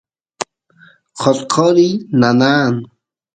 qotqoriy 1.19 1.91
nanan 2.19 2.73